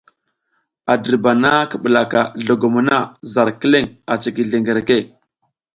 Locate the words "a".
0.91-0.93, 4.11-4.13